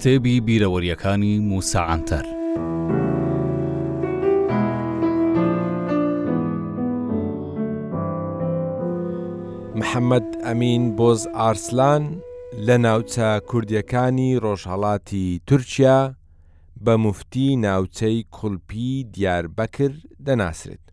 [0.00, 2.24] کتێبی بیرەوەریەکانی موساعاتەر.
[9.78, 12.04] محەممەد ئەمین بۆز ئارسلان
[12.66, 16.00] لە ناوچە کوردیەکانی ڕۆژهڵاتی تورکیا
[16.84, 19.92] بە مفتی ناوچەی کوڵپی دیاربەکر
[20.26, 20.84] دەناسرێت.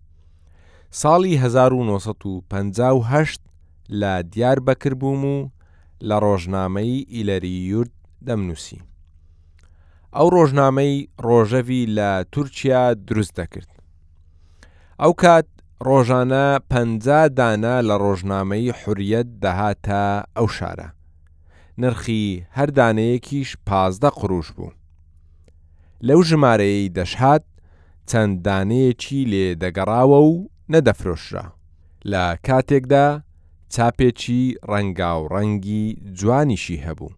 [1.01, 3.37] ساڵی 1950
[4.01, 5.37] لە دیاربەکر بووم و
[6.09, 7.93] لە ڕۆژنامەی ئیلەری یورد
[8.27, 8.77] دەمنووسی.
[10.17, 10.93] ئەو ڕۆژنامەی
[11.27, 13.69] ڕۆژەوی لە تورکیا دروست دەکرد.
[15.01, 15.47] ئەو کات
[15.87, 16.73] ڕۆژانە پ
[17.37, 20.03] دانا لە ڕۆژنامەی حوریەت دەهاتە
[20.37, 20.87] ئەو شارە.
[21.81, 24.71] نرخی هەردانەیەکیش پازدە قڕوش بوو.
[26.07, 27.45] لەو ژمارەی دەشهات
[28.09, 30.33] چەند دانەیەکی لێ دەگەڕاوە و
[30.73, 31.45] نەدەفرۆشرا.
[32.11, 33.07] لە کاتێکدا
[33.73, 35.85] چاپێکی ڕەنگاو ڕەنگی
[36.17, 37.11] جوانیشی هەبوو.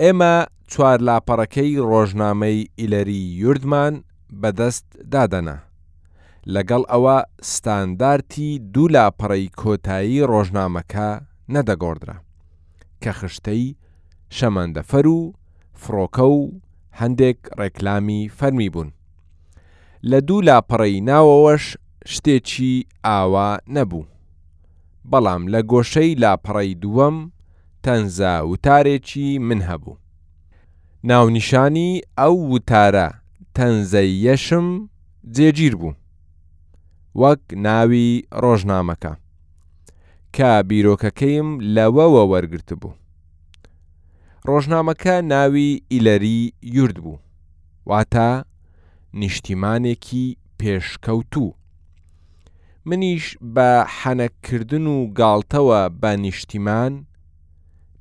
[0.00, 0.34] ئێمە
[0.72, 3.94] چوار لاپەڕەکەی ڕۆژنامەی ئیلەری یوردمان
[4.42, 5.56] بەدەست دادەنا.
[6.54, 7.18] لەگەڵ ئەوە
[7.52, 11.08] ستاندارتی دوو لاپەڕی کۆتایی ڕۆژنامەکە
[11.54, 12.16] نەدەگۆدرا
[13.02, 13.64] کە خشتەی
[14.36, 15.20] شەمەندەفەر و
[15.80, 16.40] فڕۆکە و
[17.00, 18.90] هەندێک ڕێکلامی فەرمی بوون.
[20.10, 21.64] لە دوو لاپەڕی ناوەوەش
[22.12, 22.74] شتێکی
[23.06, 24.04] ئاوا نەبوو.
[25.10, 27.16] بەڵام لە گۆشەی لاپەڕی دووەم
[27.84, 29.94] تەنزا وتارێکی من هەبوو.
[31.04, 33.06] ناونیشانی ئەو وتارە
[33.56, 34.66] تەنزەیەشم
[35.36, 35.94] جێگیر بوو
[37.20, 39.12] وەک ناوی ڕۆژنامەکە
[40.36, 42.94] کە بیرۆکەکەیم لەوەوە وەرگرت بوو
[44.48, 46.40] ڕۆژنامەکە ناوی ئیلەری
[46.76, 47.18] یورد بوو
[47.90, 48.30] واتە
[49.20, 50.24] نیشتیمانێکی
[50.58, 51.50] پێشکەوتوو
[52.88, 56.92] منیش بە حەنەکردن و گاڵتەوە بە نیشتیمان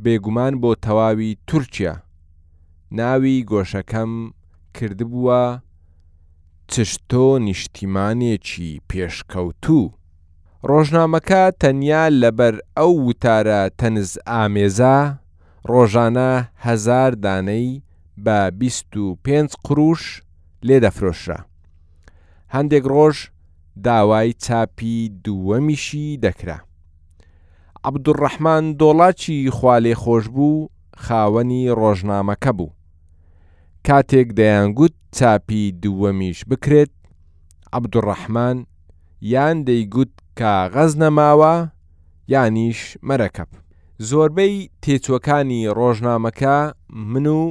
[0.04, 1.96] بێگومان بۆ تەواوی تورکیا
[2.92, 4.12] ناوی گۆشەکەم
[4.78, 5.60] کردبووە
[6.72, 9.88] چشتۆ نیشتیمانێکی پێشکەوتوو.
[10.70, 14.98] ڕۆژنامەکە تەنیا لەبەر ئەو وتارە تەنز ئامێزا،
[15.72, 16.30] ڕۆژانە
[16.66, 17.82] هزار دانەی
[18.26, 20.04] بە 25 قروش
[20.68, 21.40] لێدەفرۆشرا.
[22.56, 23.18] هەندێک ڕۆژ
[23.86, 26.58] داوای چاپی دووەمیشی دەکرا.
[27.88, 30.68] عبدوڕەحمان دۆڵاتی خوالێ خۆش بوو
[31.04, 32.72] خاوەنی ڕۆژنامەکە بوو.
[33.88, 36.94] کاتێک دەیانگوت چاپی دووەمیش بکرێت
[37.78, 38.58] عبدوڕەحمان
[39.34, 41.54] یان دەیگوت کە غەز نەماوە
[42.34, 43.50] یانیش مەرەکەب
[44.10, 44.54] زۆربەی
[44.84, 46.58] تێچوەکانی ڕۆژنامەکە
[47.12, 47.42] من و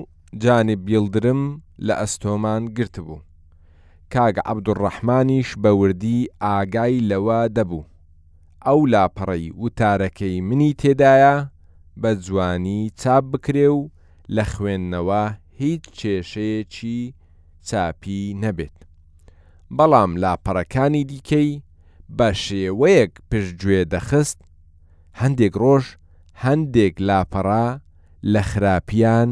[0.43, 1.43] جانب بیلدرم
[1.87, 3.21] لە ئەستۆمان گرتبوو
[4.13, 7.85] کاگە عبدوڕەحمانیش بەوردی ئاگای لەوە دەبوو
[8.67, 11.35] ئەو لاپەڕی وتارەکەی منی تێدایە
[12.01, 13.81] بە جوانی چاپ بکرێ و
[14.37, 15.23] لە خوێندنەوە
[15.62, 17.00] هیچ کێشەیەکی
[17.69, 18.77] چاپی نەبێت.
[19.77, 21.50] بەڵام لاپەڕەکانی دیکەی
[22.17, 24.39] بە شێوەیەک پشتگوێ دەخست،
[25.21, 25.84] هەندێک ڕۆژ
[26.45, 27.66] هەندێک لاپەڕا
[28.33, 29.31] لە خراپیان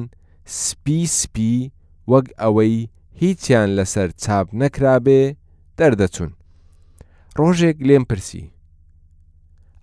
[0.63, 1.57] سپی سپی
[2.13, 2.77] وەک ئەوەی
[3.21, 5.23] هیچیان لەسەر چاپ نەکرابێ
[5.79, 6.31] دەردەچون.
[7.39, 8.45] ڕۆژێک لێم پرسی.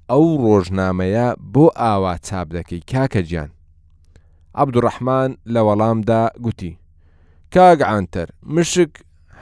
[0.09, 3.49] ئەو ڕۆژنامەیە بۆ ئاوا چاپ دەکەی کاکەجیان.
[4.59, 6.71] عبدوڕەحمان لە وەڵامدا گوتی
[7.55, 8.91] کاگعاتەر مشک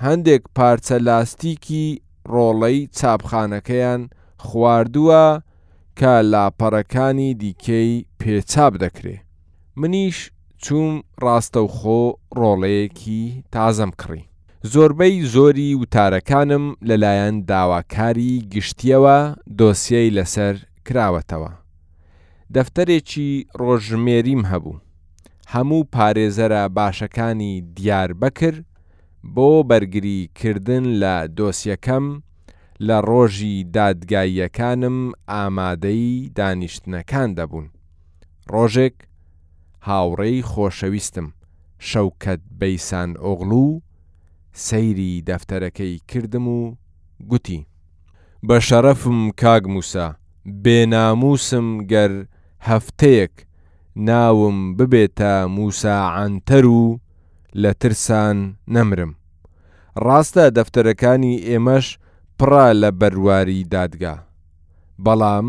[0.06, 1.88] هەندێک پارچە لاستیکی
[2.34, 4.02] ڕۆڵەی چاپخانەکەیان
[4.46, 5.24] خواردووە
[6.00, 9.18] کە لاپەڕەکانی دیکەی پێچاب دەکرێ
[9.80, 10.18] منیش
[10.64, 10.92] چوم
[11.24, 12.02] ڕاستەوخۆ
[12.40, 13.22] ڕۆڵەیەکی
[13.54, 14.24] تازەم کڕی
[14.74, 19.18] زۆربەی زۆری وتارەکانم لەلایەن داواکاری گشتیەوە
[19.60, 20.56] دۆسیەی لەسەر
[20.88, 21.52] کراوەتەوە
[22.56, 23.30] دەفتەرێکی
[23.62, 24.76] ڕۆژمێریم هەبوو
[25.54, 28.66] هەموو پارێزەرە باشەکانی دیار بەکرد
[29.36, 32.06] بۆ بەرگری کردن لە دۆسیەکەم
[32.88, 34.98] لە ڕۆژی دادگاییەکانم
[35.32, 37.68] ئامادەی دانیشتنەکان دەبوون.
[38.54, 38.96] ڕۆژێک
[39.88, 41.28] هاوڕێی خۆشەویستم
[41.90, 43.70] شەوکەت بەیسان ئۆغلو
[44.68, 46.60] سەیری دەفتەرەکەی کردم و
[47.30, 47.66] گوتی.
[48.48, 50.08] بە شەرەفم کاگموسا
[50.64, 52.12] بێناموسم گەر
[52.70, 53.36] هەفتەیەک
[53.96, 57.00] ناوم ببێتە موساعاتەر و
[57.62, 59.12] لە ترسان نەمرم.
[60.06, 61.88] ڕاستە دەفتەرەکانی ئێمەش
[62.40, 64.16] پڕە لە بەرواری دادگا.
[65.06, 65.48] بەڵام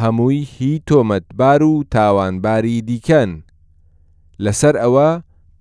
[0.00, 3.30] هەمووی هی تۆمەتبار و تاوانباری دیکەن.
[4.44, 5.08] لەسەر ئەوە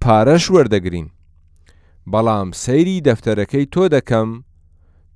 [0.03, 1.07] پارەش وەردەگرین.
[2.11, 4.29] بەڵام سەیری دەفتەرەکەی تۆ دەکەم،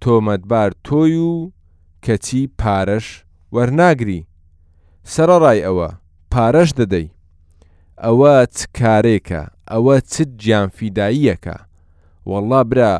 [0.04, 1.34] تۆمەتبار تۆی و
[2.06, 3.08] کەچی پارەش
[3.56, 4.22] وەرناگری.
[5.14, 5.90] سەرڕای ئەوە
[6.34, 7.08] پارەش دەدەی
[8.06, 11.58] ئەوە چ کارێکە ئەوە چ گیانفیداییەکە
[12.32, 12.94] وەڵا برا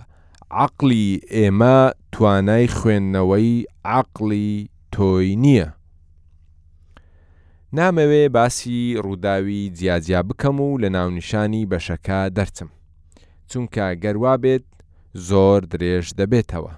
[0.66, 1.78] عقلی ئێمە
[2.14, 3.52] توانای خوێندنەوەی
[3.98, 4.52] عقلی
[4.94, 5.70] تۆی نییە
[7.78, 12.70] نامەوێ باسی ڕووداوی جیاجیا بکەم و لە ناونیشانی بەشەکە دەرچم
[13.50, 14.68] چونکە گەروا بێت
[15.30, 16.74] زۆر درێژ دەبێتەوە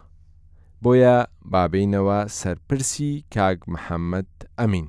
[0.84, 1.18] بۆیە
[1.52, 4.88] بابینەوە سەرپرسی کاگ محەممەد ئەمین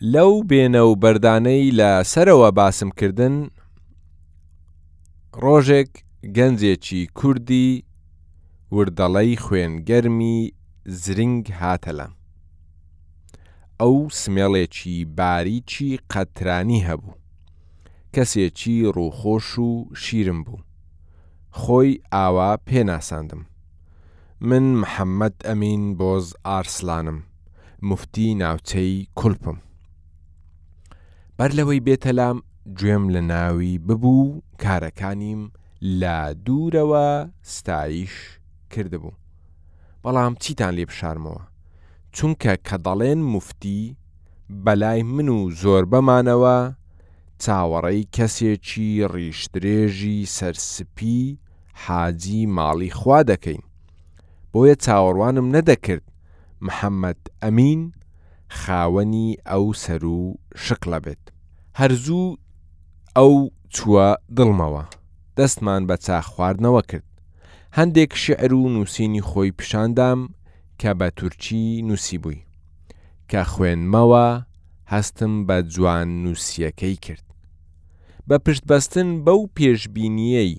[0.00, 3.34] لەو بێنە و بەردانەی لە سەرەوە باسمکردن
[5.42, 5.90] ڕۆژێک
[6.36, 7.70] گەنجێکی کوردی
[8.76, 10.38] وردەڵەی خوێنگەرمی
[11.02, 12.06] زرنگ هاتەلە
[13.80, 17.18] ئەو سمێڵێکی باریکی قەترانی هەبوو
[18.14, 19.70] کەسێکی ڕووخۆش و
[20.02, 20.64] شیرم بوو
[21.60, 23.42] خۆی ئاوا پێناساندم
[24.48, 27.18] من محەممەد ئەمین بۆز ئارسلانم
[27.88, 29.58] مفتی ناوچەی کولپم
[31.40, 32.38] بەر لەوەی بێتەلام
[32.78, 35.42] گوێم لە ناوی ببوو کارەکانیم
[36.00, 37.06] لا دوورەوە
[37.54, 38.14] ستایش
[38.72, 39.18] کردبوو.
[40.02, 41.42] بەڵام چیتان لێ بشارمەوە
[42.16, 43.82] چونکە کە دەڵێن مفتی
[44.64, 46.58] بەلای من و زۆر بەمانەوە
[47.44, 51.20] چاوەڕێی کەسێکی ڕیشترێژی سەرسپی
[51.82, 53.62] حاجی ماڵی خوا دەکەین.
[54.52, 56.06] بۆیە چاوەڕوانم نەدەکرد
[56.66, 57.80] محەممەد ئەمین
[58.60, 60.20] خاوەنی ئەو سەر و
[60.64, 61.22] شقلە بێت
[61.80, 62.36] هەرزوو
[63.16, 63.34] ئەو
[63.74, 64.84] چووە دڵمەوە
[65.38, 67.08] دەستمان بە چا خواردنەوە کرد
[67.78, 70.20] هەندێک شعر و نووسینی خۆی پیشاندام
[70.80, 72.46] کە بە تورکی نووسی بووی
[73.30, 74.26] کە خوێنمەوە
[74.94, 77.26] هەستم بە جوان نووسیەکەی کرد
[78.28, 80.54] بە پشتبەستن بەو پێشببینیەی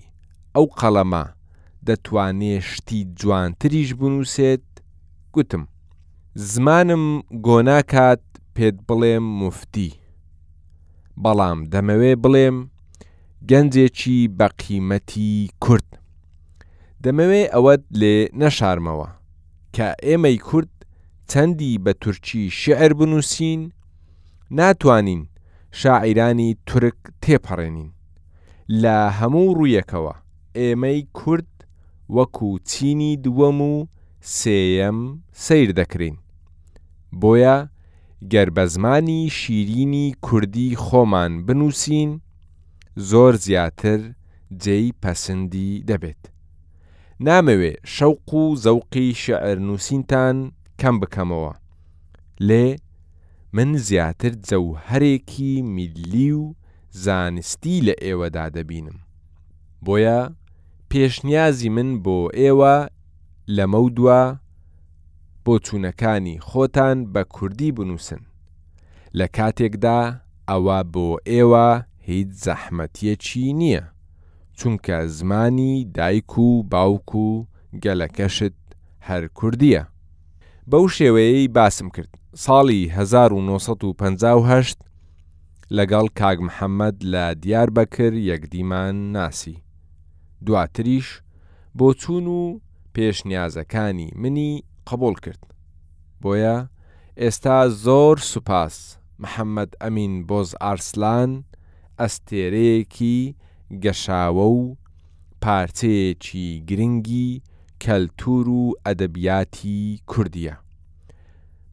[0.54, 1.24] ئەو قەڵەما
[1.86, 4.66] دەتوانێ شتی جوانتریش بنووسێت
[5.34, 5.64] گوتم
[6.34, 7.06] زمانم
[7.46, 8.22] گۆناکات
[8.54, 9.90] پێت بڵێم مفتی
[11.22, 12.56] بەڵام دەمەوێ بڵێم
[13.50, 15.32] گەنجێکی بەقیمەتی
[15.64, 15.90] کورد
[17.04, 19.08] دەمەوێ ئەوەت لێ نەشارمەوە
[19.74, 20.72] کە ئێمەی کورد
[21.30, 23.60] چەندی بە تورکی شعر بنووسین
[24.58, 25.22] ناتوانین
[25.80, 27.90] شاعیرانی تورک تێپەڕێنین
[28.82, 30.14] لە هەموو ڕوویەکەوە
[30.58, 31.50] ئێمەی کورد
[32.16, 33.74] وەکو چینی دووەم و
[34.38, 34.98] سێەم
[35.44, 36.16] سیر دەکرین.
[37.20, 37.56] بۆیە
[38.32, 42.10] گەر بە زمانی شیرینی کوردی خۆمان بنووسین،
[43.10, 44.00] زۆر زیاتر
[44.62, 46.22] جێی پەسەندی دەبێت.
[47.26, 50.36] نامەوێ شەوق و زەوقی شعر نووسینتان
[50.80, 51.52] کەم بکەمەوە.
[52.48, 52.66] لێ
[53.56, 56.44] من زیاتر جەوهرێکی میدلی و
[57.04, 58.98] زانستی لە ئێوەدا دەبینم.
[59.84, 60.20] بۆیە
[60.90, 62.76] پێشنیازی من بۆ ئێوە
[63.56, 64.20] لەمە دووە
[65.44, 68.22] بۆ چوونەکانی خۆتان بە کوردی بنووسن
[69.18, 70.00] لە کاتێکدا
[70.50, 71.68] ئەوە بۆ ئێوە
[72.08, 73.82] هیچ زەحمەتیەکی نییە
[74.58, 77.28] چونکە زمانی دایک و باوک و
[77.84, 78.56] گەلەکەشت
[79.08, 79.82] هەر کوردیە
[80.70, 82.12] بەو شێوەیەی باسم کرد
[82.44, 84.74] ساڵی 1950
[85.76, 89.54] لەگەڵ کاگ محەممەد لە دیار بەکر یەکدیمان ناسی
[90.46, 91.08] دواتریش
[91.78, 92.40] بۆ چوون و
[92.96, 95.42] پێشنیازەکانی منی قبول کرد
[96.22, 96.56] بۆیە
[97.20, 98.76] ئێستا زۆر سوپاس
[99.22, 101.30] محەممەد ئەمین بۆز ئارسلان
[102.00, 103.18] ئەستێرەیەکی
[103.82, 104.60] گەشاوە و
[105.42, 107.30] پارچەیەکی گرنگی
[107.82, 109.80] کەلتور و ئەدەبیاتی
[110.10, 110.56] کوردیە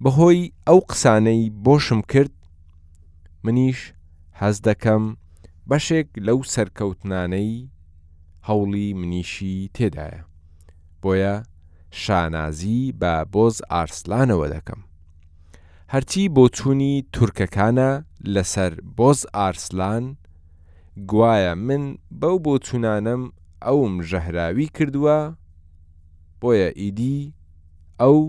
[0.03, 2.33] بەهۆی ئەو قسانەی بۆشم کرد
[3.43, 3.79] منیش
[4.39, 5.03] حەز دەکەم
[5.69, 7.53] بەشێک لەو سەرکەوتنانەی
[8.47, 10.21] هەوڵی منیشی تێدایە
[11.03, 11.33] بۆیە
[12.03, 14.81] شانازی بە بۆز ئارسلانەوە دەکەم.
[15.93, 17.89] هەرچی بۆ چوونی تورکەکانە
[18.33, 20.05] لەسەر بۆز ئارسلان،
[21.09, 21.83] گوایە من
[22.21, 23.21] بەو بۆ چوونانم
[23.65, 25.17] ئەوم ژەهراوی کردووە،
[26.41, 27.19] بۆیە ئیدی
[28.01, 28.19] ئەو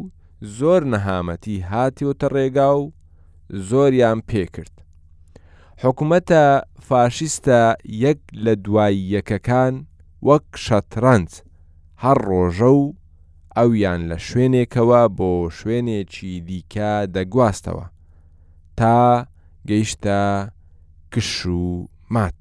[0.58, 2.84] زۆر نەهامەتی هاتیۆتە ڕێگا و
[3.68, 4.74] زۆریان پێکرد.
[5.84, 6.42] حکوومەتە
[6.88, 7.60] فاشیستە
[8.04, 9.74] یەک لە دوایی یەکەکان
[10.26, 11.30] وەک شەترەنج
[12.04, 12.94] هەر ڕۆژە و
[13.58, 17.86] ئەویان لە شوێنێکەوە بۆ شوێنێکی دیکە دەگواستەوە
[18.78, 18.98] تا
[19.68, 20.20] گەیشتە
[21.12, 22.38] کش و مات.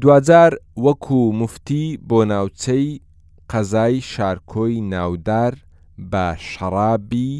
[0.00, 0.52] دوجار
[0.84, 3.00] وەکو مفتی بۆ ناوچەی
[3.50, 5.54] قەزای شارکۆی ناودار
[6.10, 7.32] بە شەڕابی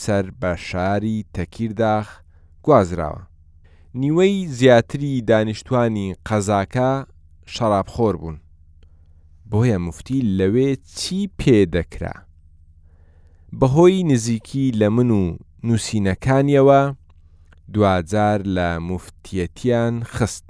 [0.00, 2.08] سەر بە شاری تەکیرداخ
[2.66, 3.22] گوازراوە.
[4.00, 6.90] نیوەی زیاتری دانیشتوانی قەزاکە
[7.54, 8.38] شەرابخۆر بوون.
[9.50, 12.14] بۆیە مفتی لەوێ چی پێدەکرا
[13.60, 15.22] بەهۆی نزیکی لە من و
[15.66, 16.82] نووسینەکانیەوە
[17.74, 20.46] دوجار لە مفتیەتیان خست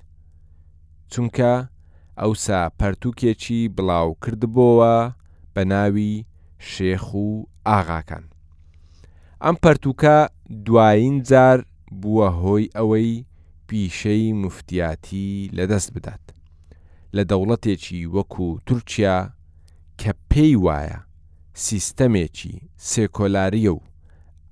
[1.13, 1.55] چونکە
[2.21, 4.97] ئەوسا پەرتوکێکی بڵاو کردبووە
[5.55, 6.15] بە ناوی
[6.73, 7.29] شێخ و
[7.69, 8.25] ئاغاکان
[9.45, 10.17] ئەم پەرتوکە
[10.67, 11.59] دوایین جار
[12.01, 13.25] بووە هۆی ئەوەی
[13.69, 16.25] پیشەی مفتیاتی لەدەست بدات
[17.17, 19.17] لە دەوڵەتێکی وەکو تورکیا
[20.01, 20.99] کە پێی وایە
[21.67, 22.55] سیستەمێکی
[22.91, 23.81] سێکۆلاریە و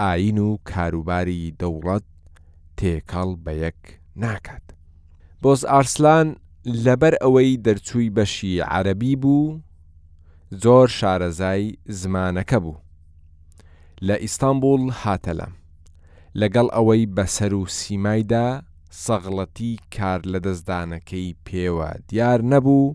[0.01, 2.07] ئاین و کاروباری دەوڵەت
[2.79, 3.81] تێکەڵ بە یەک
[4.23, 4.67] ناکات.
[5.43, 6.29] بۆز ئارسلان
[6.85, 9.59] لەبەر ئەوەی دەرچووی بەشی عەربی بوو
[10.63, 11.63] زۆر شارەزای
[12.01, 12.79] زمانەکە بوو.
[14.07, 15.49] لە ئیستانبول هاتەلە
[16.41, 18.49] لەگەڵ ئەوەی بەسەر و سیمایدا
[19.05, 22.95] سەغڵەتی کار لە دەستدانەکەی پێوە دیار نەبوو،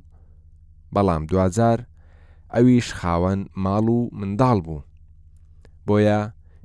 [0.94, 1.80] بەڵام دوجار
[2.54, 4.82] ئەویش خاوەن ماڵ و منداڵ بوو.
[5.88, 6.22] بۆیە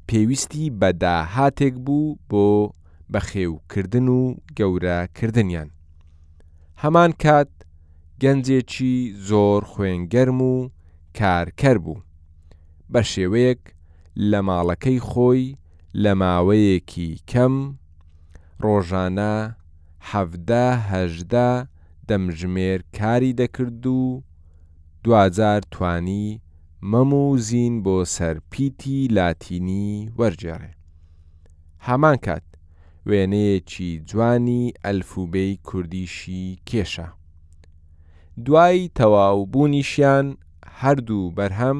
[0.08, 2.46] پێویستی بەداهاتێک بوو بۆ
[3.12, 4.20] بەخێوکردن و
[4.58, 5.68] گەورەکردنیان.
[6.82, 7.50] هەمان کات
[8.22, 8.94] گەنجێکی
[9.28, 10.54] زۆر خوێنگەرم و
[11.18, 12.00] کارکەر بوو.
[12.92, 13.62] بە شێوەیەک
[14.30, 15.44] لە ماڵەکەی خۆی
[16.02, 17.54] لە ماوەیەکی کەم
[18.64, 19.32] ڕۆژانە
[20.10, 21.46] هەهدە
[22.08, 24.02] دەمژمێر کاری دەکرد و
[25.04, 26.28] دوجار توانی
[26.90, 30.72] مەم و زین بۆ سەرپیتی لاتینی وەرجێڕێ
[31.86, 32.46] هەمان کات
[33.08, 37.08] وێنەیەکی جوانی ئەلفوبەی کوردیشی کێشە
[38.44, 40.26] دوای تەواوبوونیشیان
[40.80, 41.78] هەردوو بەرهەم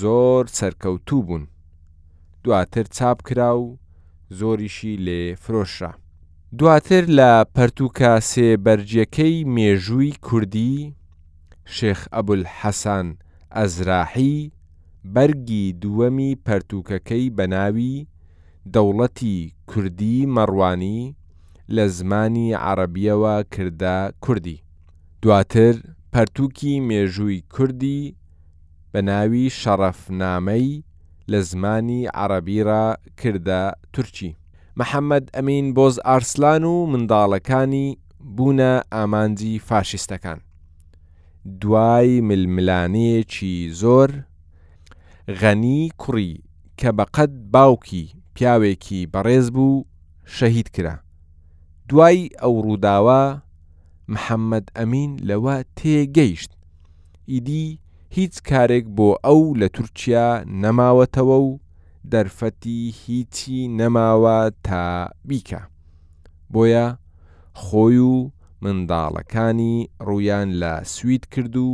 [0.00, 1.44] زۆر سەرکەوتوو بوون
[2.44, 3.64] دواتر چاپ کرا و
[4.38, 5.90] زۆریشی لێ فرۆشە.
[6.58, 10.76] دواتر لە پەرتوکە سێبەرجەکەی مێژووی کوردی
[11.76, 13.06] شێخ ئەبول حەسان
[13.56, 14.38] ئەزراحی
[15.14, 17.96] بەرگی دووەمی پەرتوکەکەی بەناوی
[18.74, 19.38] دەوڵەتی
[19.70, 21.00] کوردی مەڕوانی
[21.74, 24.62] لە زمانی عەربیەوە کردە کوردی.
[25.22, 25.74] دواتر
[26.12, 28.00] پەرتووکی مێژووی کوردی
[28.92, 30.70] بە ناوی شەڕەفنامەی
[31.30, 32.84] لە زمانی عربیرا
[33.22, 34.30] کردە تورکی
[34.80, 37.86] محەممەد ئەمین بۆز ئارسلان و منداڵەکانی
[38.36, 40.38] بوونە ئامانجی فاشستەکان
[41.60, 44.10] دوای ململانەیەکی زۆر
[45.40, 46.32] غەنی کوڕی
[46.78, 48.04] کە بەقەت باوکی
[48.34, 49.86] پیاوێکی بەڕێز بوو
[50.36, 50.94] شەهید کرا
[51.88, 53.22] دوای ئەو ڕووداوە
[54.12, 56.50] محەممەد ئەمین لەوە تێگەیشت
[57.30, 57.68] ئیدی
[58.16, 60.28] هیچ کارێک بۆ ئەو لە تورکیا
[60.62, 61.50] نەماوەتەوە و
[62.12, 64.86] دەرفەتی هیچی نەماوە تا
[65.28, 65.62] بیکە
[66.52, 66.86] بۆیە
[67.62, 68.16] خۆی و
[68.64, 69.76] منداڵەکانی
[70.08, 71.70] ڕویان لە سوید کرد و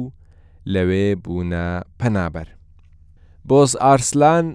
[0.72, 1.66] لەوێ بوونە
[2.00, 2.48] پەنابەر
[3.48, 4.46] بۆس ئارسلان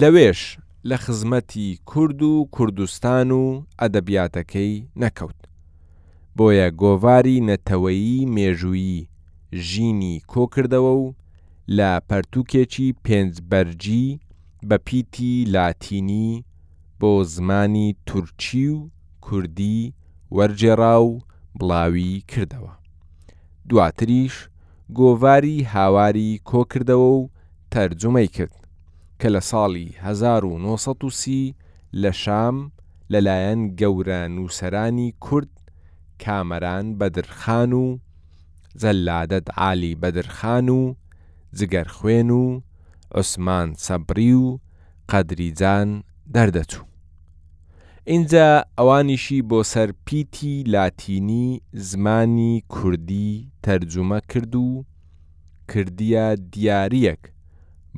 [0.00, 0.40] لەوێش
[0.88, 3.42] لە خزمەتی کورد و کوردستان و
[3.80, 5.40] ئەدەبیاتەکەی نەکەوت
[6.36, 9.00] بۆیە گۆڤاری نەتەوەیی مێژویی
[9.64, 11.14] ژینی کۆکردەوە و
[11.76, 14.18] لە پەرتوکێکی پێنجبەرجی
[14.68, 16.44] بە پیتی لاتینی
[17.00, 18.78] بۆ زمانی تورکی و
[19.20, 19.92] کوردی
[20.36, 21.10] وەرجێرا و
[21.58, 22.72] بڵاوی کردەوە.
[23.68, 24.34] دواتریش
[24.98, 27.30] گۆڤاری هاواری کۆکردەوە و
[27.72, 28.54] تەرجمەی کرد
[29.20, 31.54] کە لە ساڵی 1930
[32.02, 32.56] لە شام
[33.12, 35.50] لەلایەن گەورە نووسەرانی کورد
[36.22, 37.86] کامەران بەدرخان و
[38.82, 40.82] زەلادەت عالی بەدرخان و
[41.58, 42.44] جگەر خوێن و
[43.16, 44.46] عوسمان سەبری و
[45.10, 45.88] قەدریجان
[46.34, 46.84] دەردەچوو.
[48.08, 54.84] اینجا ئەوانیشی بۆ سەرپیتی لاتینی زمانی کوردی تەرجمە کرد و
[55.72, 57.22] کردیە دیارەک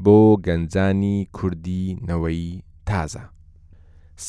[0.04, 3.22] بۆ گەنجانی کوردی نەوەی تازە.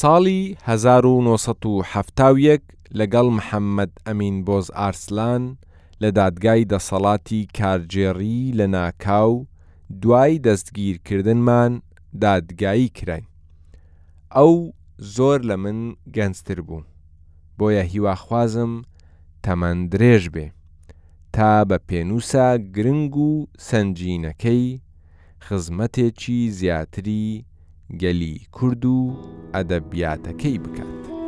[0.01, 2.61] ساڵی 1970
[2.99, 5.57] لەگەڵ محەممەد ئەمین بۆز ئارسلان
[6.03, 9.47] لە دادگای دەسەڵاتی کارجێڕی لە ناکاو
[10.01, 11.71] دوای دەستگیرکردنمان
[12.25, 13.25] دادگایی کراین.
[14.35, 14.53] ئەو
[15.15, 15.79] زۆر لە من
[16.15, 16.83] گەنجتر بوو.
[17.57, 18.71] بۆیە هیواخوازم
[19.45, 20.47] تەمەندرێژ بێ
[21.35, 24.79] تا بە پێنووسە گرنگ و سنجینەکەی
[25.45, 27.45] خزمەتێکی زیاتری
[28.01, 28.97] گەلی کورد و
[29.53, 31.18] ئەدەبیاتەکەی بکات.